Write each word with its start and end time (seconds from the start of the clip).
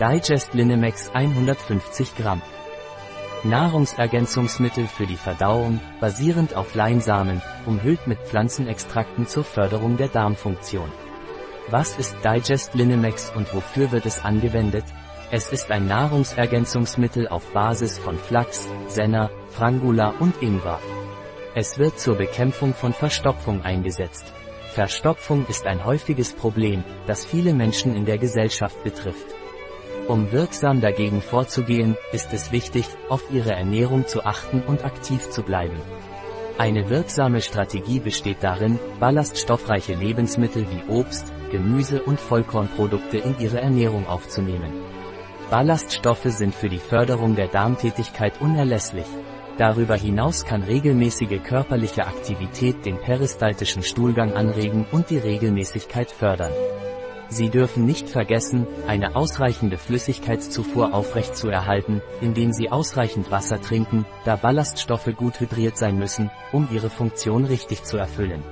Digest 0.00 0.54
Linemex 0.54 1.10
150 1.12 2.14
Gramm. 2.14 2.40
Nahrungsergänzungsmittel 3.42 4.86
für 4.86 5.06
die 5.06 5.16
Verdauung, 5.16 5.80
basierend 5.98 6.54
auf 6.54 6.76
Leinsamen, 6.76 7.42
umhüllt 7.66 8.06
mit 8.06 8.20
Pflanzenextrakten 8.20 9.26
zur 9.26 9.42
Förderung 9.42 9.96
der 9.96 10.06
Darmfunktion. 10.06 10.92
Was 11.70 11.98
ist 11.98 12.16
Digest 12.24 12.74
Linemex 12.74 13.32
und 13.34 13.52
wofür 13.52 13.90
wird 13.90 14.06
es 14.06 14.24
angewendet? 14.24 14.84
Es 15.32 15.50
ist 15.50 15.68
ein 15.72 15.88
Nahrungsergänzungsmittel 15.88 17.26
auf 17.26 17.52
Basis 17.52 17.98
von 17.98 18.18
Flachs, 18.18 18.68
Senna, 18.86 19.30
Frangula 19.50 20.14
und 20.20 20.40
Ingwer. 20.40 20.78
Es 21.56 21.76
wird 21.76 21.98
zur 21.98 22.14
Bekämpfung 22.14 22.72
von 22.72 22.92
Verstopfung 22.92 23.62
eingesetzt. 23.62 24.32
Verstopfung 24.74 25.44
ist 25.48 25.66
ein 25.66 25.84
häufiges 25.84 26.34
Problem, 26.34 26.84
das 27.08 27.24
viele 27.24 27.52
Menschen 27.52 27.96
in 27.96 28.04
der 28.04 28.18
Gesellschaft 28.18 28.84
betrifft. 28.84 29.37
Um 30.08 30.32
wirksam 30.32 30.80
dagegen 30.80 31.20
vorzugehen, 31.20 31.94
ist 32.12 32.32
es 32.32 32.50
wichtig, 32.50 32.86
auf 33.10 33.24
ihre 33.30 33.52
Ernährung 33.52 34.06
zu 34.06 34.24
achten 34.24 34.62
und 34.66 34.82
aktiv 34.82 35.28
zu 35.28 35.42
bleiben. 35.42 35.76
Eine 36.56 36.88
wirksame 36.88 37.42
Strategie 37.42 38.00
besteht 38.00 38.38
darin, 38.40 38.78
ballaststoffreiche 38.98 39.94
Lebensmittel 39.94 40.66
wie 40.70 40.90
Obst, 40.90 41.30
Gemüse 41.52 42.02
und 42.02 42.18
Vollkornprodukte 42.18 43.18
in 43.18 43.38
ihre 43.38 43.60
Ernährung 43.60 44.06
aufzunehmen. 44.06 44.72
Ballaststoffe 45.50 46.24
sind 46.24 46.54
für 46.54 46.70
die 46.70 46.78
Förderung 46.78 47.36
der 47.36 47.48
Darmtätigkeit 47.48 48.40
unerlässlich. 48.40 49.06
Darüber 49.58 49.96
hinaus 49.96 50.46
kann 50.46 50.62
regelmäßige 50.62 51.42
körperliche 51.44 52.06
Aktivität 52.06 52.86
den 52.86 52.98
peristaltischen 52.98 53.82
Stuhlgang 53.82 54.32
anregen 54.32 54.86
und 54.90 55.10
die 55.10 55.18
Regelmäßigkeit 55.18 56.10
fördern. 56.10 56.52
Sie 57.28 57.50
dürfen 57.50 57.84
nicht 57.84 58.08
vergessen, 58.08 58.66
eine 58.86 59.14
ausreichende 59.14 59.76
Flüssigkeitszufuhr 59.76 60.94
aufrechtzuerhalten, 60.94 62.00
indem 62.20 62.52
Sie 62.52 62.70
ausreichend 62.70 63.30
Wasser 63.30 63.60
trinken, 63.60 64.06
da 64.24 64.36
Ballaststoffe 64.36 65.10
gut 65.16 65.40
hydriert 65.40 65.76
sein 65.76 65.98
müssen, 65.98 66.30
um 66.52 66.68
ihre 66.72 66.90
Funktion 66.90 67.44
richtig 67.44 67.84
zu 67.84 67.98
erfüllen. 67.98 68.42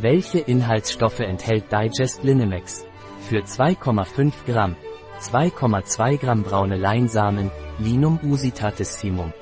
Welche 0.00 0.38
Inhaltsstoffe 0.38 1.20
enthält 1.20 1.72
Digest 1.72 2.22
Linemex? 2.22 2.86
Für 3.28 3.40
2,5 3.40 4.32
Gramm 4.46 4.76
2,2 5.20 6.16
Gramm 6.18 6.42
braune 6.44 6.76
Leinsamen, 6.76 7.50
Linum 7.78 8.20
usitatissimum. 8.22 9.32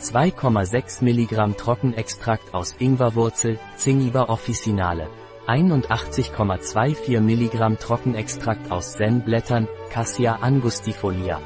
2,6 0.00 1.02
Milligramm 1.02 1.56
Trockenextrakt 1.56 2.54
aus 2.54 2.76
Ingwerwurzel, 2.78 3.58
Zingiber 3.76 4.30
officinale. 4.30 5.08
81,24 5.46 7.20
Milligramm 7.20 7.78
Trockenextrakt 7.78 8.70
aus 8.70 8.92
Senblättern, 8.92 9.68
Cassia 9.90 10.36
angustifolia. 10.40 11.40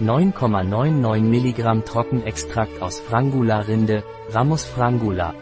9,99 0.00 1.20
Milligramm 1.22 1.84
Trockenextrakt 1.84 2.80
aus 2.80 3.00
Frangula-Rinde, 3.00 4.04
Ramus 4.30 4.64
frangula. 4.64 5.34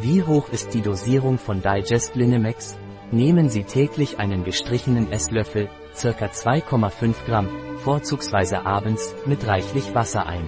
Wie 0.00 0.22
hoch 0.22 0.48
ist 0.50 0.74
die 0.74 0.82
Dosierung 0.82 1.38
von 1.38 1.62
Digest 1.62 2.14
Linemex? 2.14 2.78
Nehmen 3.10 3.48
Sie 3.48 3.64
täglich 3.64 4.18
einen 4.18 4.44
gestrichenen 4.44 5.10
Esslöffel, 5.10 5.68
circa 5.94 6.26
2,5 6.26 7.14
Gramm, 7.26 7.48
vorzugsweise 7.78 8.66
abends, 8.66 9.14
mit 9.24 9.46
reichlich 9.46 9.94
Wasser 9.94 10.26
ein. 10.26 10.46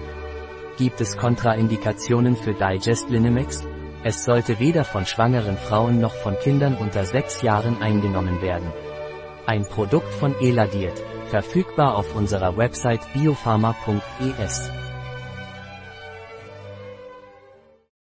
Gibt 0.77 1.01
es 1.01 1.17
Kontraindikationen 1.17 2.35
für 2.35 2.53
Digest 2.53 3.09
Linemex? 3.09 3.63
Es 4.03 4.23
sollte 4.23 4.59
weder 4.59 4.83
von 4.83 5.05
schwangeren 5.05 5.57
Frauen 5.57 5.99
noch 5.99 6.15
von 6.15 6.35
Kindern 6.39 6.75
unter 6.75 7.05
6 7.05 7.43
Jahren 7.43 7.81
eingenommen 7.83 8.41
werden. 8.41 8.73
Ein 9.45 9.63
Produkt 9.63 10.11
von 10.13 10.33
Eladiert, 10.41 10.99
verfügbar 11.29 11.95
auf 11.95 12.15
unserer 12.15 12.57
Website 12.57 13.01
biopharma.es. 13.13 14.71